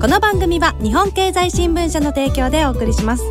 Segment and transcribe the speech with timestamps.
[0.00, 3.24] この番組は日本経済新聞社の提供でお送りします。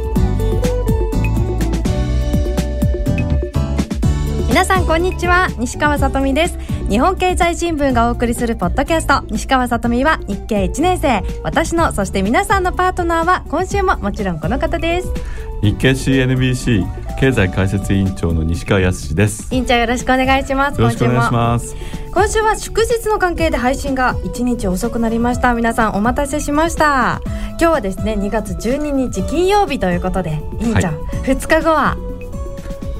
[4.49, 5.47] 皆さんこんにちは。
[5.57, 6.57] 西川さとみです。
[6.89, 9.23] 日本経済新聞がお送りするポッドキャスト。
[9.31, 11.23] 西川さとみは日経1年生。
[11.41, 15.13] 私のそして皆さんのパートナーは今週ももちろんこの方です。
[15.61, 19.47] 日経 CNBC 経済解説委員長の西川康です。
[19.51, 20.79] 委員長よろしくお願いします。
[20.79, 21.75] よろしくお願いします。
[22.13, 25.55] 今週は祝日の関係で配信が1日遅くなりました。
[25.55, 27.21] 皆さんお待たせしました。
[27.51, 31.97] 今日はですね2月12日金曜日ということで委員長、はい、2日後は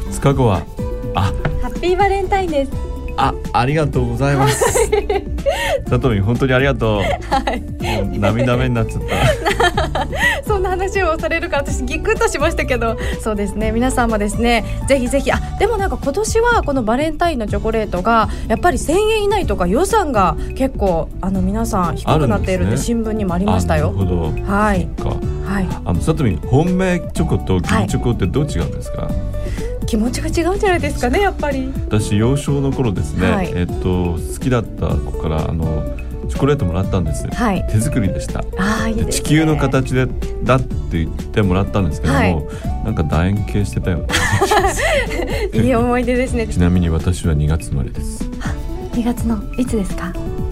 [0.09, 0.65] ？2日後は？
[1.13, 1.31] あ。
[1.61, 2.86] ハッピーバレンタインです
[3.17, 4.89] あ、ありがとうございます。
[5.89, 7.01] さとみ本当にありがとう。
[7.01, 7.05] は
[7.53, 8.19] い。
[8.19, 10.43] 涙目になっちゃった。
[10.45, 13.71] そんな話をされるから私ギクッとしましたけど、そうですね。
[13.71, 23.91] 皆さんもですね、ぜひぜひあ、でもなんか今年はこのバレンタインのチョコレートがやっぱり1000円以内とか予算が結構あの皆さん低くなっているって新聞にもありましたよ。
[23.93, 24.21] なるほど。
[24.51, 24.87] はい。
[25.45, 25.67] はい。
[25.85, 29.03] あのさとみ本命チョコと金チョコってどう違うんですか？
[29.03, 29.36] はい
[29.87, 31.71] 気持ちが違うんじゃないですかねやっぱり。
[31.87, 33.73] 私幼少の頃ですね、はい、えっと
[34.15, 35.95] 好きだった子からあの
[36.29, 38.43] チョコレートもらったんです、はい、手作りでした。
[38.59, 40.07] あいいで、ね、地球の形で
[40.43, 42.35] だって言ってもらったんですけども、はい、
[42.83, 44.05] なんか楕円形してたよ。
[45.53, 46.47] いい思い出ですね。
[46.47, 48.23] ちなみに私は2月生まれです。
[48.91, 50.11] 2月のいつですか？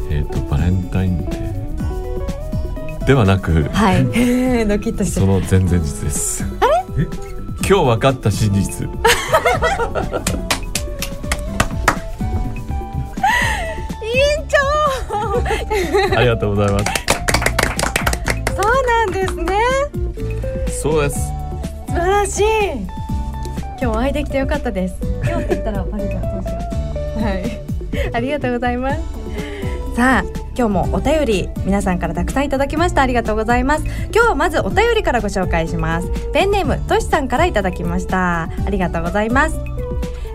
[0.10, 3.06] えっ、とバレンタインデー。
[3.06, 4.04] ではなくはい。
[4.66, 5.20] ドキッとして。
[5.20, 6.46] その前々日です。
[6.62, 6.66] あ
[6.98, 7.35] れ？
[7.68, 8.88] 今日分かった真実
[16.16, 16.86] ありがとうございます。
[18.56, 19.60] そうなんですね。
[20.70, 21.16] そうです。
[21.88, 22.44] 素晴らしい。
[22.44, 24.96] 今日お会いできてよかったです。
[25.24, 26.54] 今日って言ったらバレたどうしよ
[27.18, 27.20] う。
[27.20, 27.62] はい。
[28.14, 29.02] ありがとうございます。
[29.96, 30.45] さあ。
[30.58, 33.02] 今日もお便り皆さんからたくさんいただきました。
[33.02, 33.86] ありがとうございます。
[33.86, 36.10] 今日はまずお便りからご紹介します。
[36.34, 38.44] ペンネームとしさんからいただきました。
[38.44, 39.60] ありがとうございます。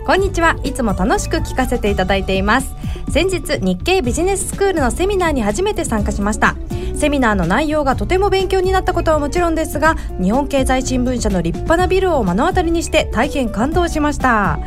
[0.05, 0.57] こんにちは。
[0.63, 2.75] いつも楽しく聞かせていただいています。
[3.09, 6.55] 先日日経ビジネススクールのセミナーに初めて参加しました。
[6.95, 14.59] セミナーの内容がとても勉強になったことはもちろんですが日本経済新聞社の立派なビルを目の当たりにして大変感動しました。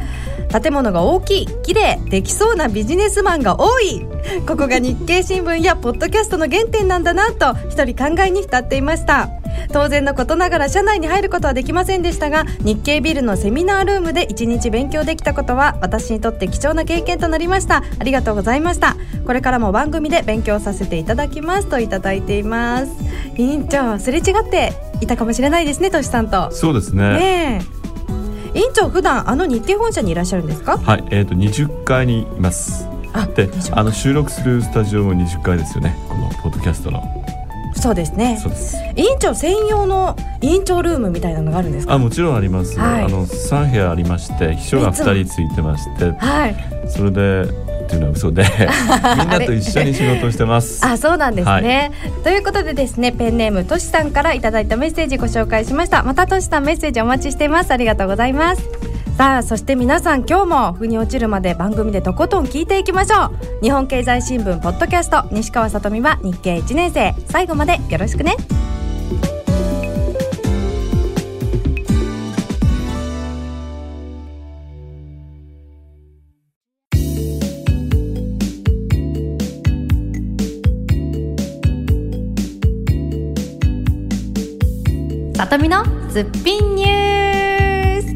[0.48, 4.06] 建物が大きい綺麗できそうなビジネスマンが多い。
[4.46, 9.28] ここが日経新聞やポッドキャストの原点なんだなと一人考えに浸っていました。
[9.72, 17.82] 当然のことながら社内に入ることはできませんでしたが日経ビルのセミナールームで1日勉強できたことは私にとって貴重な経験となりました。
[17.98, 18.96] ありがとうございました。
[19.26, 21.68] これからも番組で勉強させていただきます。
[21.68, 22.92] といただいています。
[23.36, 26.50] 委員長すれ違っていたかもしれないですねとしさんと。
[26.50, 27.18] そうですね。
[27.18, 27.73] ね
[28.54, 30.78] 委員長普段あの日経本社にいらっしゃるんですか？
[30.78, 32.86] はいえっ、ー、と20階にいます。
[33.36, 37.02] であの収録するスタジオも20階ですよねこのポッドキャストの。
[37.76, 38.40] そうですね。
[38.96, 46.56] 委員長専用の委員長ルームみたいなのがあるんですあもちろんあります、はい、あの3部屋ありまして秘書が2人ついてまして、はい、
[46.88, 48.44] それでっていうのは嘘で
[49.18, 50.84] みんなと一緒に仕事してます。
[50.84, 56.02] あそうなんですね、はい、ということでですねペンネームとしさんからいただいたメッセージご紹介しました。
[56.02, 57.70] またとしさんメッセージお待ちしています。
[57.70, 58.62] ありがとうございます。
[59.16, 63.30] さあそして皆さん今日も腑に落ちるまで番組でとことん聞いていきましょう。
[63.62, 67.14] 日本経済新聞ポッドキャスト西川さとみは日経1年生。
[67.30, 68.36] 最後までよろしくね
[85.44, 88.06] さとみのすっぴんニュース。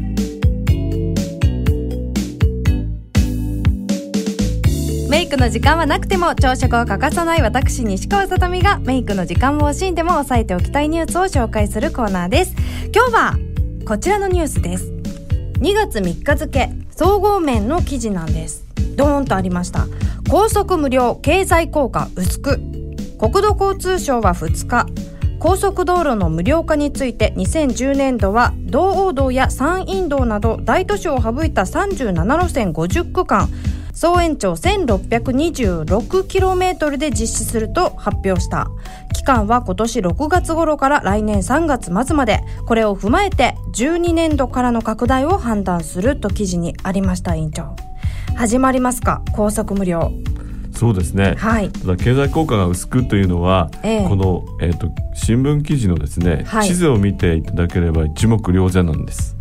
[5.11, 12.55] メイクの時間はなくても朝食を欠かさない私西川さとみがメイクの時間を惜しんでも抑えておきたいニュースを紹介するコーナーです。
[12.95, 13.37] 今日は
[13.85, 14.85] こちらのニュースです。
[15.59, 18.65] 2月3日付総合面の記事なんです。
[18.95, 19.85] ドーンとありました。
[20.31, 22.57] 高速無料経済効果薄く。
[23.19, 24.87] 国土交通省は2日
[25.39, 33.47] 高速道路の無料化について2010年度は道央道や山陰道など大都市を省いた37路線50区間
[33.93, 38.69] 総延長 1626km で実施すると発表した。
[39.13, 42.39] 期間は今年6月頃から来年3月末まで。
[42.65, 47.75] これを踏まえて12年度からの拡大を判断すると記事にありました委員長。
[48.35, 49.21] 始まりますか？
[49.33, 50.13] 高速無料。
[50.79, 59.35] そうですね、はい、ただ経済効果が薄くというのは、えこの、えーと、新聞記事のですね、はい、地図を見ていただければ一目瞭然なんです。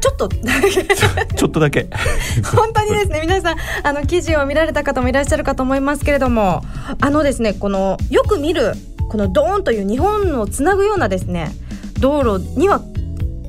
[0.00, 0.28] ちょっと。
[0.28, 1.88] ちょっとだけ。
[2.54, 3.20] 本当にですね。
[3.22, 6.62] 皆さんあの記事を見られた方もいらっしゃるかと思いますけれども
[7.00, 8.74] あのですねこのよく見る
[9.08, 11.52] このドーンという日本をつなぐようなですね
[12.00, 12.82] 道路には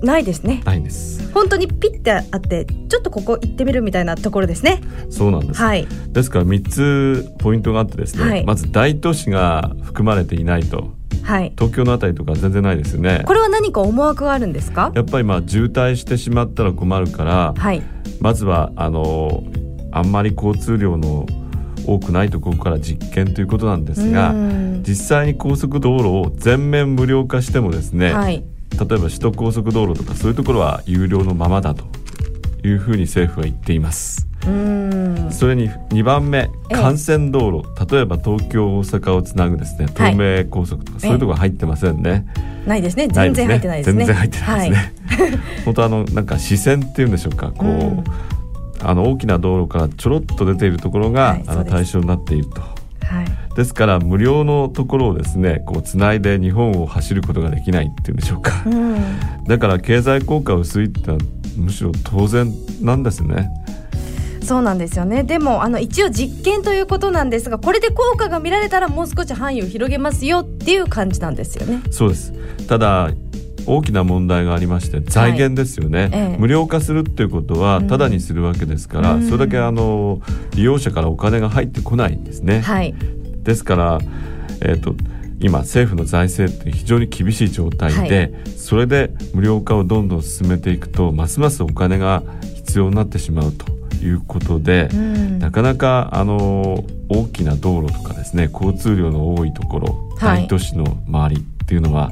[0.01, 0.61] ないですね。
[0.63, 4.81] ないです本当にピッてあってちょっとここ行ってみるみたいなところですね。
[5.09, 10.93] そうなんです、はい、ですから3つポイントがあってですね、はい、まず大都市が含まれていないと。
[11.23, 13.23] はい、東京のあたりとか全然ないですよね。
[13.25, 14.91] これは何か思惑があるんですか？
[14.93, 17.81] やっぱりまあ渋滞してしまったら困るから、はい、
[18.19, 19.43] まずはあの
[19.91, 21.25] あんまり交通量の
[21.85, 24.33] 多くないところから実験ということなんですが
[24.81, 31.85] 実際に高速道路を全面無料化してもですね、はい、例えば首都高速道路とかそういうところは有料のままだと
[32.63, 34.27] いうふうに政府は言っています。
[34.43, 39.87] それに2番目幹線道路、例えば東京大阪をつなぐですね。
[39.87, 42.25] 東名高速とか、そういうところ入ってませんね。
[42.65, 43.07] ないですね。
[43.07, 44.05] 全然入ってないですね。
[44.05, 44.93] 全然入ってないですね。
[45.07, 47.51] はい、 本当あのなんか視線っていうんでしょうか。
[47.51, 48.03] こう、
[48.85, 52.72] あの大きな道路からちょろっと出ているところが、はい、あの対象になっていると。
[53.03, 61.19] はい、ですから無料のところをですねこうつないで日本を走ることができないっていうんでしょうか、うん、だから経済効果薄いってのは
[61.57, 62.51] むしろ当然
[62.81, 63.49] なんですね。
[64.43, 65.23] そうなんですよね。
[65.23, 71.81] でもあの一応実験ということなんですがこれで効果が見られたらもう少し範囲を広げますよっていう感じなんですよね。
[71.91, 72.33] そうです。
[72.67, 73.09] ただ
[73.65, 80.21] 大きな問題がありまして財源ですよね、はいええ、無料化するっていうことはただにするわけですから、うん、それだけあの
[80.55, 82.61] 利用者からお金が入ってこないんですね。
[82.61, 82.93] はい、
[83.43, 83.99] ですから、
[84.61, 84.95] えーと、
[85.39, 92.23] 今政府の財政って非常に厳しい状態で、はい、それで無料化をどんどん進めていくとますますお金が
[92.55, 93.71] 必要になってしまうと。
[94.03, 102.11] いうことで、うん、なかなかあの大きな道路とかですね交通量の多いところ、大都市の周りっていうのは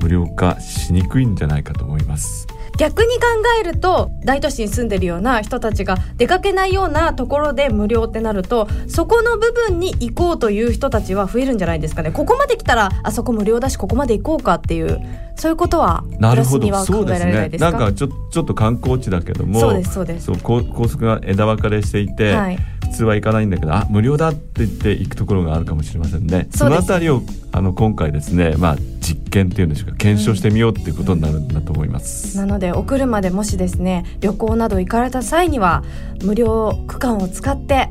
[0.00, 2.46] 無料化しにくいんじゃないかと思います。
[2.78, 3.26] 逆に考
[3.60, 12.10] えると大都市に住んでるような人たちが出かけないようなところで無料ってなるとそこの部分に行こうという人たちは増えるんじゃないですかね。
[12.10, 14.98] ここまで来たらあそこ無料だしここまで行こうかっていう
[15.36, 16.84] そういうことはなるほど。
[16.84, 17.50] そうですね。
[17.58, 20.26] なんかちょちょっと観光地だけどもそうですそうです。
[20.26, 22.58] そう高速が枝分かれしていて、はい、
[22.90, 26.48] 普通は行かないんだけどあ無料だって言って行くところがあるかもしれませんね。
[26.50, 27.22] そのあたりを
[27.52, 35.82] あの今回ですねまあ実験っていうんでしょうか検証してみようっていうことになるんだと思います、うん、なのでお車でもしですね旅行など行かれた際には
[36.22, 37.88] 無料区間を使って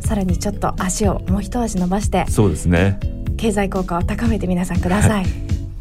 [0.00, 2.98] さらにちょっと足をもう一足伸ばしてそうですね。
[3.36, 5.24] 経済効果を高めて皆さんください、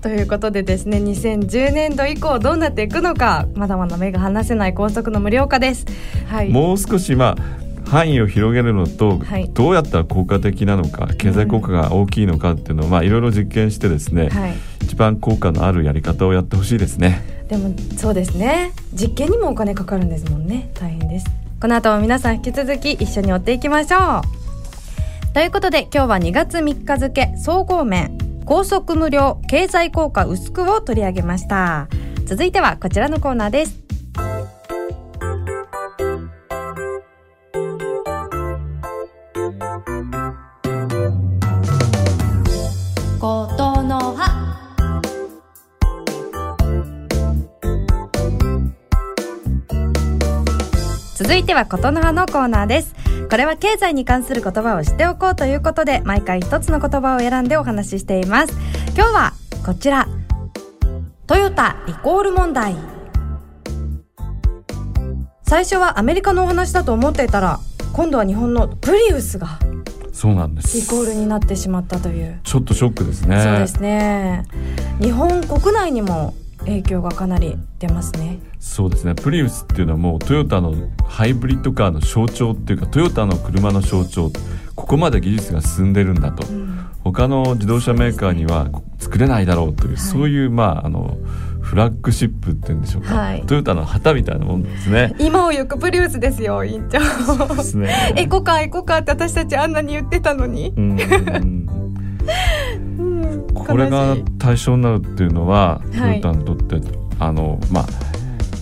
[0.01, 5.85] ということでですね2010年度以降どうなっていくのかまだまだ目が離せない高速の無料化です、
[6.29, 17.23] はい、もう少しまあ範囲を広げるのと、はい、どうやったら効果的なのか経済効果が大きいのかっていうのを、まあ、いろいろ実験してですね、はい、一番効果のあるやり方をやってほしいですね。
[17.49, 18.73] でもそうですね。
[18.93, 20.69] 実験にもお金かかるんですもんね。
[20.75, 21.25] 大変です。
[21.59, 25.33] この後も皆さん引き続き一緒に追っていきましょう。
[25.33, 31.87] ということで今日は2月3日付総合面高速無料経済効果薄くを取り上げました。
[32.25, 33.88] 続いてはこちらのコーナーです
[51.19, 52.95] 続いてはことの葉のコーナーです。
[53.29, 58.53] これは経済に関する言葉を知っておこうということで毎回一つの言葉を選んでお話ししています。
[58.95, 59.33] 今日は
[59.65, 60.07] こちら。
[61.27, 62.73] トヨタリコール問題。
[65.43, 67.59] 最初はアメリカのお話だと思っていたら
[67.91, 69.59] 今度は日本のプリウスが
[70.13, 70.79] そうなんです。
[70.79, 72.39] リコールになってしまったという。
[72.45, 73.43] ちょっとショックですね。
[73.43, 74.45] そうですね。
[75.01, 79.15] 日本国内にも影響がかなり出ますねそうですね。
[79.15, 80.75] プリウスっていうのはもうトヨタの
[81.07, 84.31] ハイブリッドカーの象徴っていうかトヨタの車の象徴。
[84.75, 91.17] ここまで技術が進んでるんだと、うん、他の自動車メーカーには作れないだろうという、はい、そういうまああの
[91.61, 95.13] フラッグシップっていうんでしょうか、はい、トヨタの旗みたいなもんですね。
[95.19, 97.01] 今をよくプリウスですよ委員長。
[97.01, 98.13] そうですね。
[98.15, 100.73] エコカーエコカーって私たちあんなに言ってたのに。
[103.53, 106.81] これが対象になるっていうのは、トヨタにとって
[107.19, 107.85] あのまあ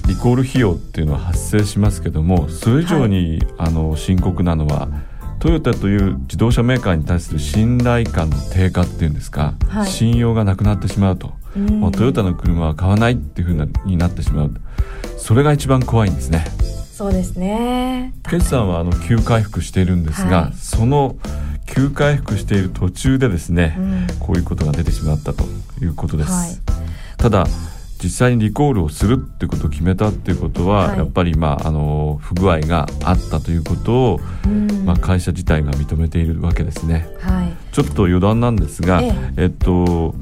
[0.08, 4.88] リコール費用っていうのは発生しますけどもそれ以上に、はい、あの深刻なのは
[5.40, 14.52] トヨタという自動車メーカーに対する信頼感の低下っていうんですか、はい、信用がなくなってしまうと、もうトヨタの車は買わないっていうふうになってしまう
[15.18, 16.46] それが一番怖いんですね。
[16.92, 18.14] そうですね。
[18.28, 21.16] 決算はあの急回復しているんですが、はい、その
[21.68, 25.44] 急回復している途中でですね、うん、こういうことが出てしまったと
[25.80, 26.32] いうことです。
[26.32, 26.58] はい、
[27.18, 27.46] ただ
[28.01, 37.08] 実際にリコールをするってことを決めたっていうことは、はい、やっぱり、まあ、あの不具合があったということを、うん、まあ、会社自体が認めているわけですね。
[37.20, 39.44] はい、ちょっと余談なんですが、ええ。
[39.44, 40.16] えっと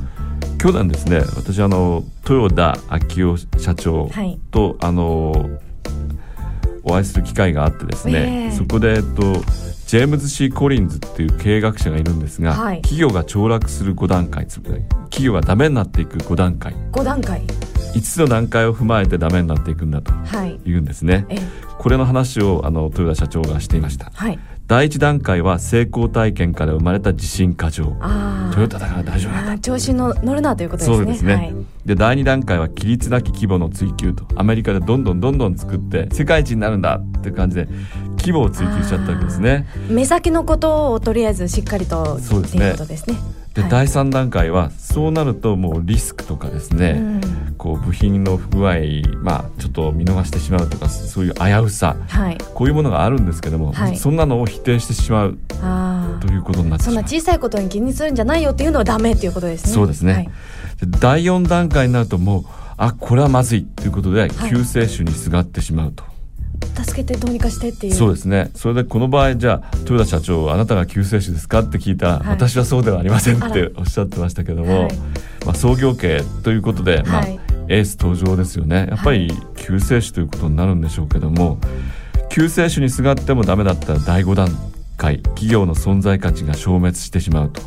[0.57, 4.09] 去年ですね私あの豊田昭夫社長
[4.51, 5.59] と、はい、あの
[6.83, 9.41] お会いする機会があってですね、えー、そこで、えっと、
[9.85, 16.73] ジェームズ・シー・コリンズっていう経営学者がいるんですが、はい、企業が凋落する5段階企業がダメになっていく5段階。
[16.91, 17.41] 5段階。
[17.95, 20.11] 5つの段階を踏まえてダメになっていくんだと
[20.65, 21.39] いうんですね、はい、
[21.77, 27.95] これの話をあの豊田社長がしていました、はい、第一段階は成功体験から生まれた自信過剰。
[28.51, 30.97] トヨタだから大丈夫だ調子の乗るなということですね。
[30.97, 31.55] そうですね、はい、
[31.85, 34.25] で第二段階は規律なき規模の追求と。
[34.35, 37.67] アメリカでどんどんどんどん作って世界一になるんだっていう感じで
[38.17, 39.67] 規模を追求しちゃったわけですね。
[39.87, 42.71] 目先のことをとりあえずしっかりとそうですね。
[42.71, 43.17] ことですね
[43.55, 48.75] で、はい、第3段階はそうなるともうリスクとかですね、うん、こう部品の不具合、
[49.23, 55.37] まあ、ちょっと見逃してしまうとかそういう危うさ、はい、こういうものがあるんですけども、はい、そんなのを否定してしまう
[56.19, 59.71] ということになってそんな小さいことに気にするんじゃないよっていうのはダメっていうことですね。
[59.71, 60.29] そうですね、はい、
[60.99, 62.45] 第4段階になるともう
[62.77, 66.14] あこれはまずいということで救世主にすがってしまうと。
[66.83, 67.93] 助けてどうにかしてっていう。
[67.93, 68.51] そうですね。
[68.55, 74.95] それでこの場合じゃあ豊田社長あなたが救世主ですかって聞いたら、はい、私はそうではありませんっておっしゃってましたけども、はい、
[75.45, 77.25] まあ、創業系ということで、まあ、
[77.67, 78.87] エース登場ですよね。
[78.89, 81.59] やっぱり救世主ということになるんでしょうけども、
[82.29, 84.49] 救世主にすがってもダメだったら第5段
[84.97, 87.61] 階企業の存在価値が消滅してしまうと。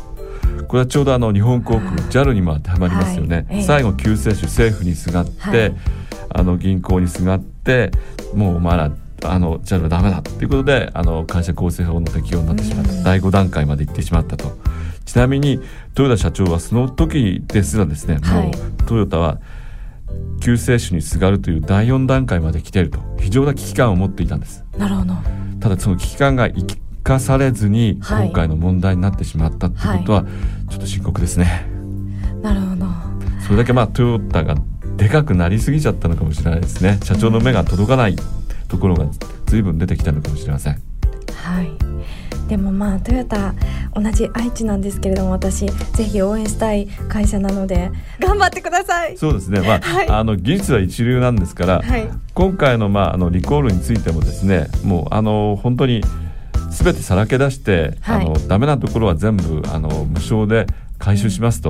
[0.67, 5.73] これはちょうどあの日本航空 JAL にも当てはまりますよね、はい、最後救世主政府にすがって、
[6.29, 7.91] あの銀行にすがって
[8.33, 8.91] もうお前ら
[9.23, 14.57] あの JAL はダメだということであの会社構成法の適用になってしまった、第5段階まで行ってしまったと。
[15.05, 15.59] ちなみに
[15.97, 19.39] 豊田社長はその時ですらですね、はい、もうトヨタは
[20.41, 22.99] 救世主にすがるという第4段階まで来ていると。
[23.19, 24.63] 非常な危機感を持っていたんです。
[24.77, 25.15] なるほど。
[25.59, 30.25] ただその危機感が生かされずに今回の問題になってしまったっていうことは
[30.69, 31.67] ちょっと深刻ですね、
[32.23, 32.85] はい、なるほど。
[33.41, 34.55] それだけまあトヨタが
[34.99, 36.99] でかくなりすぎちゃったのかもしれないですね。
[37.03, 38.17] 社長の目が届かない
[38.67, 39.05] ところが
[39.45, 40.73] 随分出てきたのかもしれません。
[41.33, 41.71] はい。
[42.49, 43.53] でもまあトヨタ
[43.93, 49.17] 同じ愛知なんですけれども私ぜひ応援したい会社なので頑張ってください。
[49.17, 49.61] そうですね。
[49.61, 56.03] まあ、はい、あの技術は一流なんですから、はい、今回の,、まあ、あのリコールについてもですねもうあの本当に
[56.71, 61.69] 全てさらけ出して、はい、あのダメなところは全部あの無償で回収しますと。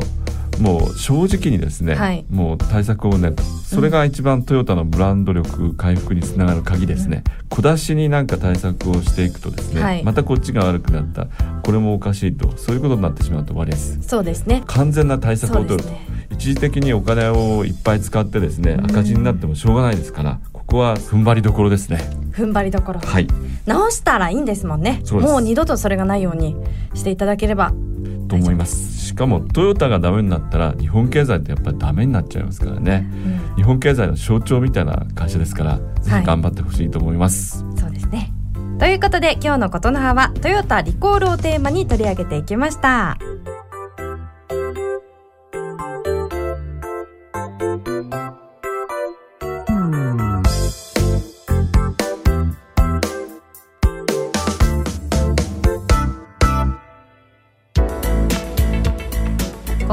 [0.60, 11.28] うんもう正直にですね、はい、もう対策をねそれが一番トヨタのブランド力回復につながる鍵ですね、うん、小出しになんか対策をしていくとですね、はい、またこっちが悪くなった
[11.64, 14.02] これもおかしいとそういうことになってしまうと終わりです。
[14.02, 14.64] そうですね。
[14.66, 21.98] 完全な対策を取ると、ね、一時的にお金をいっぱい使ってですね赤字になってもしょうがないですから、ここは踏ん張りどころですね。
[22.32, 23.00] 踏ん張りどころ。
[23.00, 23.28] はい。
[23.66, 25.04] 直したらいいんですもんね。
[25.12, 26.56] もう二度とそれがないように
[26.96, 27.72] していただければ
[28.30, 29.08] と思います。
[29.08, 38.32] しかもトヨタがダメになったら日本経済ってやっぱりダメになっちゃいますからね、うん、日本経済の象徴みたいな会社ですから、ぜひ頑張ってほしいと思います、はい、そうですね。
[38.80, 43.18] ということで今日のことの葉はトヨタリコールをテーマに取り上げていきました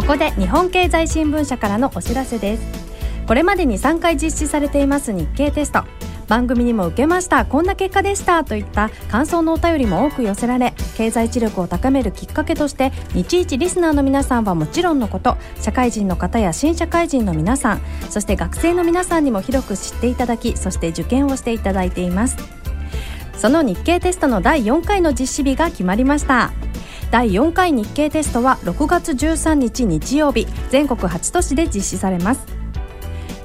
[0.06, 2.62] ここで日本経済新聞社からのお知らせです。
[3.26, 5.82] これまでに3回実施されています日経テスト。
[6.28, 7.44] 番組にも受けました。
[7.44, 22.36] こんな結果でしたといった感想のお便りも多く寄せられ経済知力を高めるきっかけとして日一リスナーの皆さんはもちろんのこと社会人の方や新社会人の皆さんそして学生の皆さんにも広く知っていただきそして受験をしていただいています。
[23.36, 26.52] その日経テストの第4回の実施日が決まりました。
[27.10, 32.46] 第4回日経テストは6月13日日曜日全国8都市で実施されます。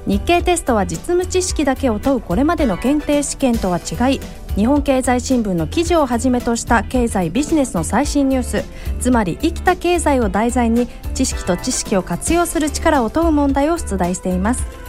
[0.06, 4.20] 日経テストは実務知識だけを問うこれまでの検定試験とは違い
[4.56, 8.64] 日本経済新聞の記事をはじめとした経済ビジネスの最新ニュース
[9.00, 14.81] つまり生きた経済を題材に知識と知識を活用する力を問う問題を出題しています。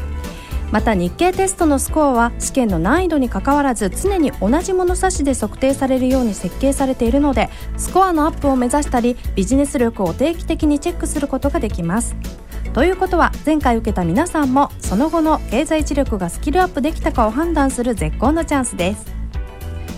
[0.72, 12.16] また日経テストのスコアは試験の難易度にかかわらず常に同じ物差しで測定されるように設計されているのでスコアのアップを目指したりビジネス力を定期的にチェックすることができます。
[12.74, 19.06] ということは前回受けた皆さんもその後の経済知力がスキルアップできたかを判断する絶好のチャンスです。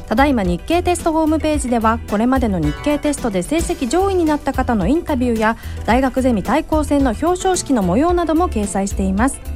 [0.08, 9.55] ただいま日経テストホームページではこれまでの日経テストで成績上位になった方のインタビューや大学ゼミ対抗戦の表彰式の模様なども掲載しています。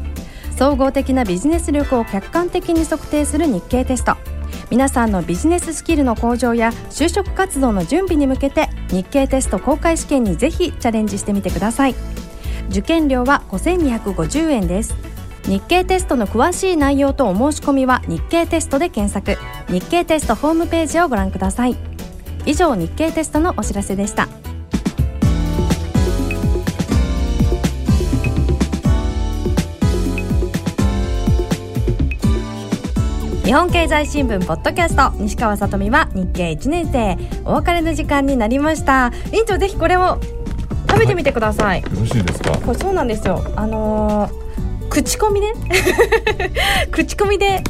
[0.59, 4.17] 総合的なビジネス力を客観的に測定する日経テスト。
[4.69, 11.95] 皆さんのビジネススキルの向上や就職活動の準備に向けて日経テスト公開試験にぜひチャレンジしてみてください。
[12.69, 14.95] 受験料は5250円です。
[15.45, 19.41] 日経テストの詳しい内容とお申し込みは日経テストで検索。
[19.71, 21.77] 日経テストホームページをご覧ください。
[22.45, 24.27] 以上日経テストのお知らせでした。
[33.49, 35.11] 日本経済新聞ポッドキャスト。
[35.19, 37.17] 西川さとみは日経1年生。
[37.45, 39.11] お別れの時間になりました。
[39.33, 40.19] 委員長ぜひこれを。
[40.87, 42.51] 食べてみてください、はい、よろしいですか？
[42.59, 43.41] これそうなんですよ。
[43.55, 45.53] あのー口コミね。
[46.93, 47.63] 口コミで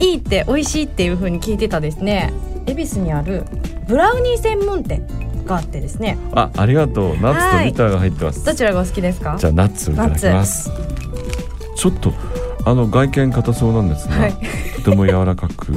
[0.00, 2.32] いいって美味しいっていう風に聞いてたですね。
[2.66, 3.44] 恵比寿にある
[3.86, 5.04] ブラウニー専門店
[5.46, 6.18] があってですね。
[6.34, 7.16] あありがとう。
[7.20, 8.44] ナッツとビターが入ってます。
[8.44, 9.36] どちらがお好きですか？
[9.38, 10.72] じゃあナッツいただきます。
[11.76, 12.12] ちょっと
[12.64, 14.34] あの外見硬そうなんですが、はい、
[14.84, 15.74] とても柔らかく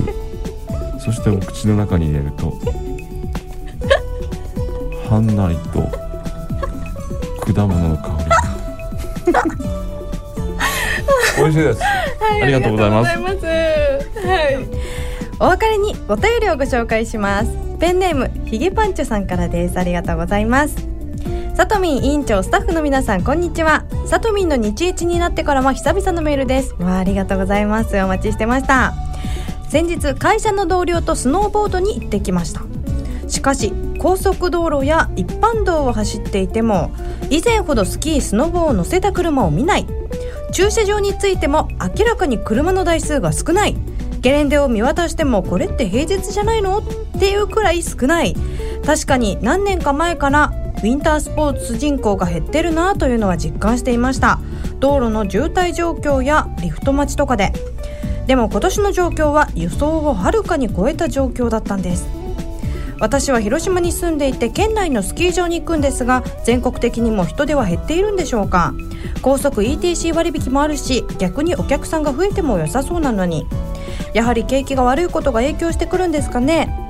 [0.99, 2.53] そしてお口の中に入れると
[5.09, 5.89] はんなりと
[7.53, 8.17] 果物の香
[9.25, 9.43] りが。
[11.35, 13.09] 美味しいです、はい、ありがとうございます。
[13.09, 13.23] はい。
[15.39, 17.51] お別れにお便りをご紹介します。
[17.79, 19.79] ペンネームひげパンチョさんからです。
[19.79, 20.75] ありがとうございます。
[21.55, 23.83] さとみん委員長スタッフの皆さんこんにちは
[24.13, 26.75] さとみんの日一になってからは久々のメールです。
[26.75, 27.97] わありがとうございます。
[27.97, 28.93] お待ちしてました。
[29.69, 32.61] 先日会社の同僚とスノーボードに行ってきました。
[33.27, 36.91] しかし高速道路や一般道を走っていても
[37.31, 39.87] 以前ほどスキースノボを乗せた車を見ない。
[40.51, 43.75] 駐車場についても明らかに車の台数が少ない。
[44.21, 46.77] ゲレンデを見渡してもこれって平日じゃないの？
[46.77, 46.83] っ
[47.19, 48.35] ていうくらい少ない。
[48.85, 54.39] 確かに何年か前からウィンタースポーツ人口が減ってるなというのは実感していました。
[54.81, 57.53] 道路の渋滞状況やリフト待ちとかで。
[58.27, 62.05] でも今年の状況は輸送をはるかに超えた状況だったんです。
[62.99, 68.73] 私は広島に住んでいて県内のスキー場に行くんですが全国的にも人出は減っているんでしょうか。
[69.21, 73.47] 高速 ETC 割引もあるし逆にお客さんが増えても良さそうなのに。
[74.13, 76.82] やはり景気が悪いことが影響してくるんですかね。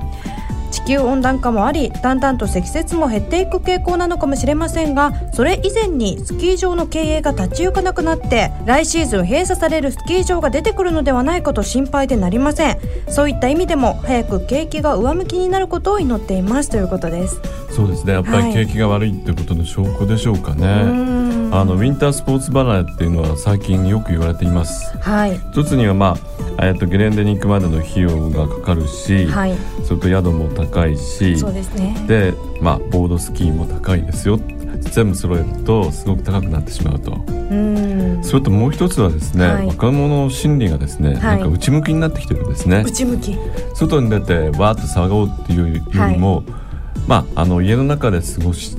[0.86, 12.78] 球温暖化もありだんだんと積雪も減っていく傾向なのかもしれませんがそれ以前にスキー場の経営が立ち行かなくなって来シーズン閉鎖されるスキー場が出てくるのではないかと心配でなりません。
[13.08, 17.40] そういった意味でも早く景気が上向きになることを祈っていますということです。
[17.70, 18.12] そうですね。
[18.12, 20.84] やっぱり景気が悪いってことの証拠でしょうかね、はい、
[21.54, 24.98] あのウィンタースポーツ離れっていうのは最近よく言われています。
[24.98, 25.40] はい。
[25.52, 26.16] 一つにはま
[26.58, 31.96] あえっとゲレンデに行くまでの費用がかかるし、はい、それと宿も高いしそうですね。
[32.08, 34.40] で、まあ、ボードスキーも高いですよ
[34.80, 37.12] 全部揃えるとすごく高くなってしまうと。
[37.12, 38.18] うん。
[38.24, 42.82] それともう一つはですね、はい、若者の心理がですね、はい、なんか内向きになってきてるんですね。
[42.82, 43.38] 内向き。
[43.74, 46.44] 外に出てわーっと騒ごうっていうよりも、はい、
[47.06, 48.76] まああの家の中で過ごし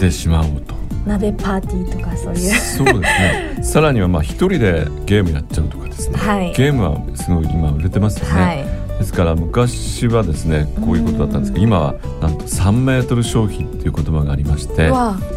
[0.00, 2.38] てしまうと鍋パーティーとかそういう。
[2.38, 3.58] そうですね。
[3.62, 14.90] さらにはまあ一人でゲームやっちゃうとかですね、はい、ゲームはすごい今売れてますよね、はい、ですから昔はですねこういうことだったんですけど今はなんと3メートル消費っていう言葉がありまして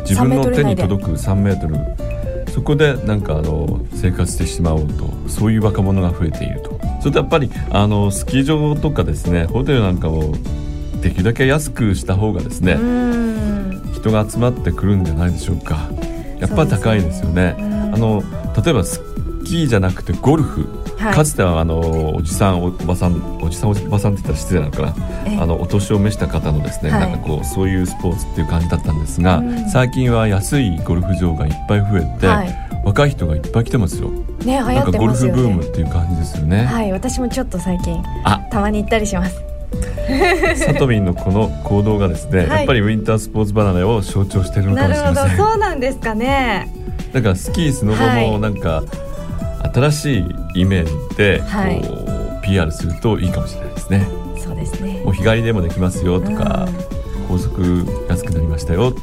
[0.07, 1.75] 自分の手に届く3メートル
[2.51, 6.75] そこでなんかあの生活してしまおうとそういう若者が増えていると。
[7.01, 10.33] それとやっぱりあのスキー場とかですねホテルなんかを
[11.01, 12.77] できるだけ安くした方がですね
[14.05, 15.89] 人が集まってくるんじゃないでしょうか。
[16.39, 18.21] やっぱ高いですよね、ね、あの
[18.63, 19.01] 例えばス
[19.45, 25.41] キーじゃなくてゴルフ、はい、かつてはあのおじさんおばさんおじさんおばさんって言ったら失礼なのかな。
[25.41, 29.41] あのお年を召した方のですね、はい、なんかこうそういうスポーツっていう感じだったんですが、
[29.71, 34.09] 最近は安いゴルフ場がいっぱい増えて、はい、若い人がいっぱい来てますよ。
[34.09, 35.41] ね、流行ってますよね。
[35.41, 36.65] ゴルフブームっていう感じですよね。
[36.65, 38.39] はい、私もちょっと最近あ。
[38.51, 39.54] たまに行ったりします。
[40.55, 45.37] サトミンのこの行動がですね、はい、やっぱりウィンタースポーツ離れを象徴しているのかもしれません。
[45.37, 46.71] そうなんですかね。
[47.13, 48.83] だからスキースノボもなんか、
[49.73, 51.81] 新しいイメージでこう、はい、
[52.43, 54.07] PR するといいかもしれないですね。
[54.37, 55.01] そうですね。
[55.03, 56.67] もう日帰りでもできますよとか、
[57.27, 58.99] 高速安くなりましたよ、うん、こ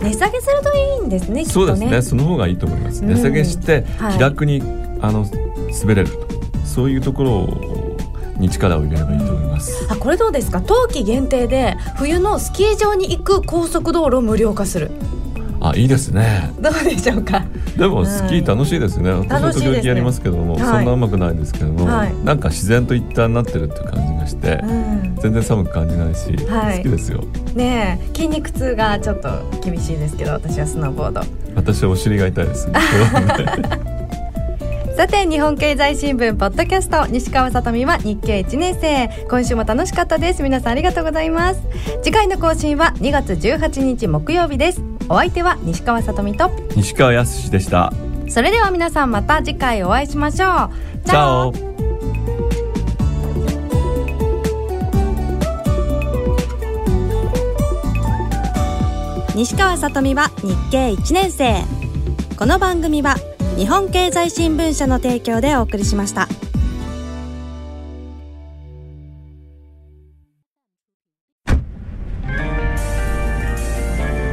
[0.00, 0.04] う。
[0.04, 2.02] 値下げするといいんですねそうですね。
[2.02, 4.68] その方がいいと思います、うん、値下げして気楽に、はい、
[5.02, 5.26] あの
[5.80, 6.08] 滑れる
[6.64, 7.85] そういうところを
[8.38, 9.86] に力を入れればいいと思います。
[9.90, 10.60] あこれどうですか？
[10.60, 14.90] 冬季限定で冬のスキー場に行く高速道路を無料化する。
[15.58, 16.52] あいいですね。
[16.60, 17.44] どうでしょうか？
[17.76, 27.22] でもスキー楽しいですね、うん、私は時々やりますけども、ね、そんなうまくないですけども、はい、なんか自然と一体になってるって感じがして、うん、全然寒く感じないし、はい、好きですよ。
[27.54, 29.28] ね筋肉痛がちょっと
[29.62, 31.20] 厳しいですけど私はスノーボード。
[31.54, 32.68] 私はお尻が痛いです
[34.96, 39.10] さて日本経済新聞ポッドキャスト西川さとみは日経1年生。
[39.28, 40.42] 今週も楽しかったです。
[40.42, 41.60] 皆さんありがとうございます。
[42.02, 44.80] 次回の更新は2月18日木曜日です。
[45.10, 46.50] お相手は西川さとみと。
[46.74, 47.92] 西川康でした。
[48.30, 51.06] それでは皆さんまた次回お会いしましょう。
[51.06, 51.52] チャオ。
[59.34, 61.62] 西川さとみは日経1年生。
[62.38, 63.16] この番組は
[63.56, 66.28] 日本経済新聞社の提供でお送りしました。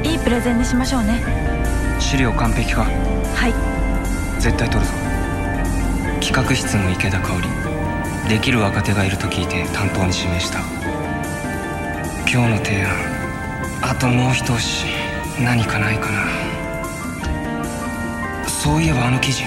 [0.03, 1.23] いいプレゼンにしましょうね。
[2.01, 2.83] 資料完璧か？
[2.83, 3.53] はい。
[4.41, 4.91] 絶対取るぞ。
[6.19, 7.47] 企画室の池田香織。
[8.27, 10.59] できる若手がいると聞いて担当に指名した。
[12.29, 12.91] 今日の提案。
[13.89, 14.85] あともう一押し。
[15.39, 16.42] 何かないかな
[18.63, 19.43] そういえばあの記事。